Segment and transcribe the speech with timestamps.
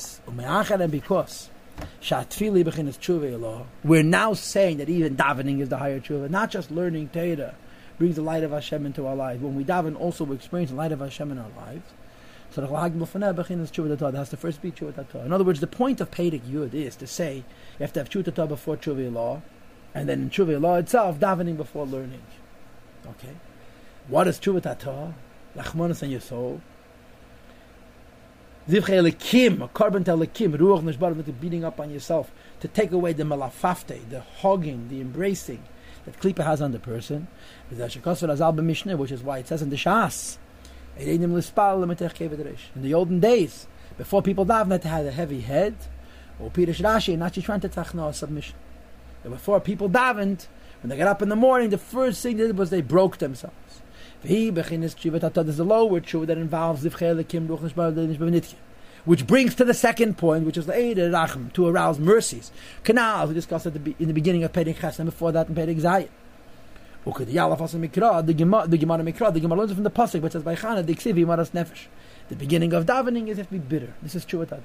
[0.00, 1.50] says, and because
[2.02, 2.64] Shatfili
[3.84, 7.54] we're now saying that even davening is the higher tshuva, not just learning Torah
[7.98, 9.42] brings the light of Hashem into our lives.
[9.42, 11.84] When we daven, also we experience the light of Hashem in our lives.
[12.52, 14.12] So Torah.
[14.12, 15.24] That's the first be tshuva.
[15.24, 17.44] In other words, the point of Pedic Yud is to say you
[17.80, 19.42] have to have tshuva before tshuva law,
[19.94, 22.22] and then in tshuva law itself, davening before learning.
[23.06, 23.34] Okay,
[24.08, 25.14] what is tshuva Torah?
[25.56, 26.60] Lachmanis and your soul.
[28.68, 32.30] Zivche Elikim, a carbon Elikim, Ruach Nishbar, to beating up on yourself,
[32.60, 35.62] to take away the malafafte, the hugging, the embracing
[36.04, 37.26] that Klippa has on the person.
[37.70, 37.96] Which
[39.12, 40.36] is why it says in the Shas,
[40.96, 41.20] in
[42.82, 43.66] the olden days,
[43.96, 45.74] before people davened, they had a heavy head,
[46.38, 48.56] or Pirish Rashi, not trying to tachno submission.
[49.22, 50.46] Before people davened,
[50.82, 53.18] when they got up in the morning, the first thing they did was they broke
[53.18, 53.82] themselves.
[54.22, 54.54] Which
[59.26, 62.52] brings to the second point, which is the Eid Rachem, to arouse mercies.
[62.84, 65.54] Canals, we discussed at the, in the beginning of Pedig Ches, and before that in
[65.54, 66.10] Pedig Zayin.
[67.06, 69.90] Okay, the Yalaf also Mikra, the Gemara the Gemara Mikra, the Gemara learns from the
[69.90, 71.86] Pasuk, which says by Chana, the Ksivi Maras Nefesh.
[72.28, 73.94] The beginning of davening is to be bitter.
[74.02, 74.60] This is true at that.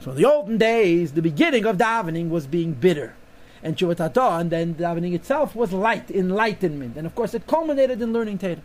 [0.00, 3.14] So in the olden days, the beginning of davening was being bitter
[3.62, 6.96] and Chuvatata, and then davening itself was light, enlightenment.
[6.96, 8.62] And of course, it culminated in learning Torah.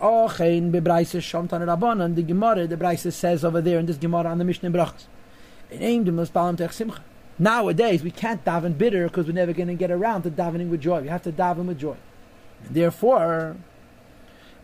[0.00, 5.06] Oh, the Gemara, the Braisa says over there in this Gemara on the Mishnah Brachas.
[7.38, 10.80] Nowadays, we can't daven bitter because we're never going to get around to davening with
[10.80, 11.02] joy.
[11.02, 11.96] We have to daven with joy.
[12.64, 13.56] And therefore,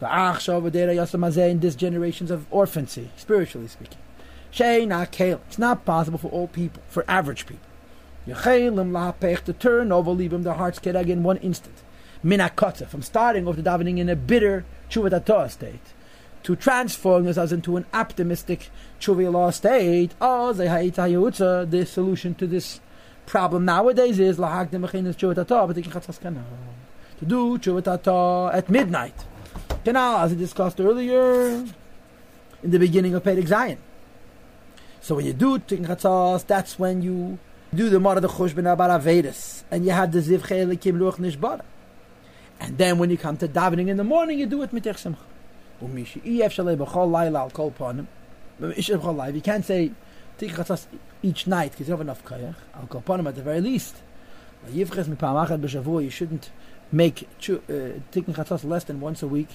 [0.01, 3.99] in this generations of orphancy, spiritually speaking,
[4.55, 7.72] it's not possible for all people, for average people
[8.27, 11.83] to turn over, leave him the heart's kerag in one instant.
[12.25, 15.93] Minakotza, from starting off the davening in a bitter chuvat state
[16.45, 18.71] to transforming us into an optimistic
[19.01, 20.15] chuvilah state.
[20.21, 22.81] Oh, the solution to this
[23.27, 24.79] problem nowadays is lahak to
[27.27, 29.25] do chuvat at midnight.
[29.85, 31.65] Canal, as I discussed earlier
[32.63, 33.79] in the beginning of Pedig Zayin.
[35.01, 37.39] So when you do tikkun that's when you
[37.75, 39.07] do the Mara the Chushbin about
[39.71, 41.63] and you have the Zivche Elikim Ruach Nishbara.
[42.61, 45.19] And then when you come to davening in the morning, you do it mitech simcha.
[49.35, 49.91] You can't say
[51.23, 52.55] each night because you have enough kayach.
[52.75, 53.97] Al kol panim at the very least.
[54.73, 54.85] You
[56.11, 56.51] shouldn't
[56.93, 59.49] make uh, chatzas less than once a week.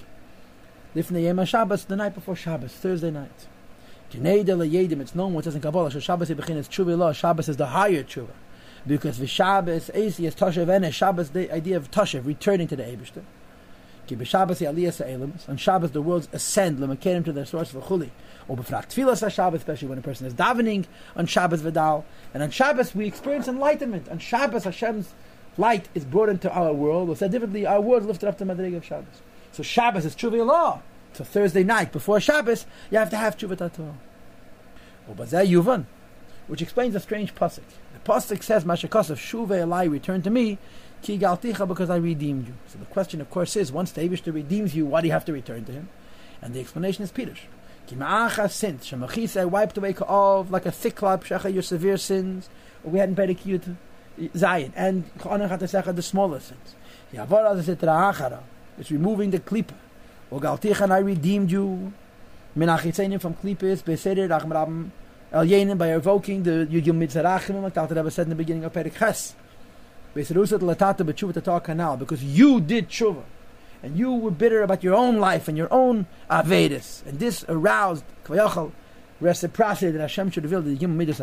[0.95, 3.47] Lifnei yom Shabbos, the night before Shabbos, Thursday night.
[4.09, 8.29] It's known what says in Kabbalah, Shabbos is tshuva Shabbos is the higher tshuva.
[8.85, 12.84] Because the Shabbos, Eisi is Toshev and Shabbos, the idea of Toshev, returning to the
[14.09, 18.12] Sa'elim, on Shabbos the worlds ascend, lemakerim to their source of Chuli.
[18.47, 20.85] Or b'frak Tfilas Shabbos, especially when a person is davening
[21.17, 22.06] on Shabbos Vidal.
[22.34, 24.07] And on Shabbos we experience enlightenment.
[24.07, 25.13] On Shabbos Hashem's
[25.57, 27.09] light is brought into our world.
[27.09, 29.22] Or said differently, our world is lifted up to the Madrig of Shabbos.
[29.51, 30.81] So Shabbos is tshuva law.
[31.17, 33.72] So Thursday night before Shabbos, you have to have Tshuvat
[35.09, 35.85] Yuvan,
[36.45, 37.63] which explains a strange pasuk.
[37.95, 40.59] The pasuk says, "Mashakos of Shuve Elai, return to me,
[41.01, 44.31] Ki Galticha, because I redeemed you." So the question, of course, is: Once the Eibushter
[44.31, 45.89] redeems you, why do you have to return to him?
[46.39, 47.34] And the explanation is Peter.
[47.88, 52.47] Kima'acha sins, Shemachisa, I wiped away of like a thick cloud, your severe sins.
[52.84, 53.75] We hadn't paid to
[54.35, 56.75] Zion, and the smaller sins.
[57.11, 59.73] It's removing the klipa.
[60.32, 61.94] O galtichan I redeemed you.
[62.58, 64.90] Menachitzenim from klipis beseder achmarabim
[65.32, 67.96] el yenim by evoking the yugim mitzarachim like Dr.
[67.96, 69.36] Rebbe said in the beginning of Perik Ches.
[70.16, 73.24] Beserusat latata b'tshuva kanal because you did tshuva
[73.84, 78.04] and you were bitter about your own life and your own avedis and this aroused
[78.26, 78.72] kvayachal
[79.22, 81.22] reciprocity that Hashem should reveal the yugim midas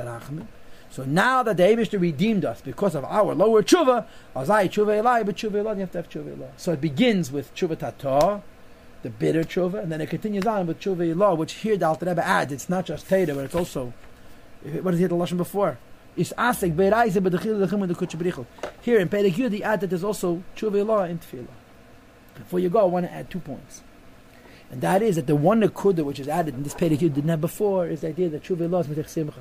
[0.90, 5.26] So now that the Eibushter redeemed us because of our lower tshuva, azai tshuva elai,
[5.26, 6.48] but tshuva elai, you have to have tshuva elai.
[6.56, 8.42] So it begins with tshuva tatah,
[9.04, 12.06] the bitter tshuva, and then it continues on with tshuva law, which here the Alter
[12.06, 12.52] Rebbe adds.
[12.52, 13.92] It's not just Teda, but it's also
[14.80, 15.78] what is here the lashon before?
[16.16, 18.46] Is asik beiraise b'dechil lechem kutzbrichel.
[18.80, 21.48] Here in Perek Yud, he add that there's also tshuva law in tefillah.
[22.34, 23.82] Before you go, I want to add two points.
[24.70, 27.28] And that is that the one nekuda which is added in this Perek Yud didn't
[27.28, 29.40] have before is the idea that tshuva law is mitech simcha.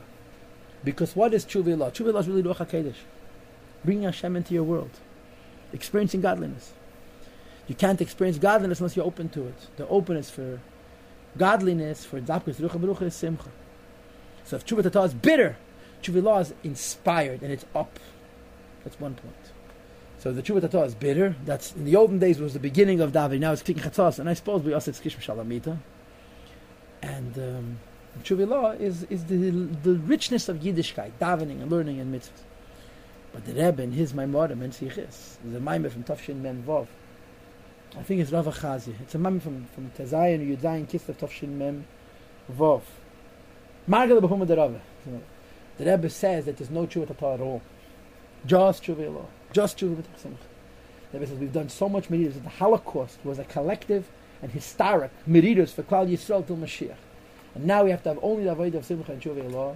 [0.83, 1.89] Because what is tshuva law?
[1.89, 2.97] Tshuva law is really ruach hakodesh,
[3.85, 4.91] bringing Hashem into your world,
[5.71, 6.73] experiencing godliness.
[7.67, 9.67] You can't experience godliness unless you're open to it.
[9.77, 10.59] The openness for
[11.37, 13.49] godliness, for zapkus, rucha berucha is simcha.
[14.43, 15.57] So if tshuva is bitter,
[16.01, 17.99] tshuva is inspired and it's up.
[18.83, 19.33] That's one point.
[20.19, 21.35] So the tshuva is bitter.
[21.45, 23.39] That's in the olden days was the beginning of davening.
[23.39, 25.77] Now it's tikkun chatzos, and I suppose we also it's kishm shalamita.
[27.01, 27.79] And um,
[28.21, 32.43] Tshuva is is the the richness of Yiddishkeit, davening and learning and mitzvahs.
[33.33, 36.87] But the Rebbe in his Maimorim and Sichis is a Maimor from Tafshin Mem Vov.
[37.97, 38.95] I think it's Rav Chazi.
[39.01, 41.85] It's a Maimor from from Tezayin or Yudayin Kislev Tafshin Mem
[42.51, 42.81] Vov.
[43.87, 44.81] Margal Behuma the Rebbe.
[45.77, 47.61] The Rebbe says that there's no tshuva at all.
[48.47, 49.25] Just tshuva.
[49.51, 50.23] Just tshuva b'tach
[51.11, 52.41] The Rebbe says we've done so much medidas.
[52.41, 54.09] The Holocaust was a collective
[54.41, 56.95] and historic medidas for Klal Yisrael till Mashiach.
[57.53, 59.75] And now we have to have only the avodah of simcha and tshuva law.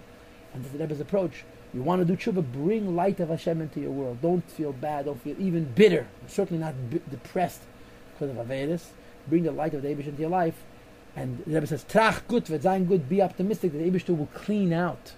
[0.55, 1.43] And the Rebbe's approach.
[1.71, 4.23] You want to do tshuva, bring light of Hashem into your world.
[4.23, 5.05] Don't feel bad.
[5.05, 6.07] Don't feel even bitter.
[6.25, 7.61] Certainly not b- depressed
[8.17, 8.85] because of Avedis.
[9.27, 10.63] Bring the light of the Abish into your life.
[11.15, 14.71] And the Rebbe says, Trach gut, sein gut, be optimistic that the Abish will clean
[14.71, 15.13] out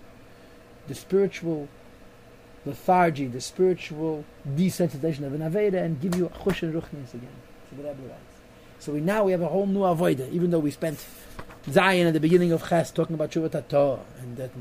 [0.87, 1.67] the spiritual
[2.65, 7.29] lethargy, the spiritual desensitization of an Aveda and give you a chush and ruchnis again.
[7.69, 8.23] So the Rebbe writes.
[8.79, 11.05] So we now we have a whole new Avodah, even though we spent
[11.69, 14.51] Zion at the beginning of Ches talking about Tshuva Tato, and that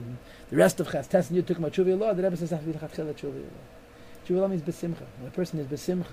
[0.51, 2.51] the rest of Ches, Tes and you talking about Tshuva Allah, the Rebbe says.
[2.51, 5.07] Tshuva Allah means besimcha.
[5.19, 6.07] When a person is besimcha,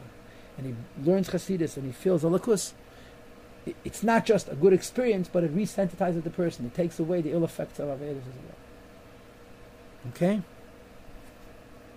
[0.57, 2.73] and he learns Chasidus, and he feels alakus,
[3.83, 6.65] it's not just a good experience, but it resensitizes the person.
[6.65, 10.09] It takes away the ill effects of Avedis as well.
[10.09, 10.41] Okay?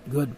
[0.08, 0.34] Good.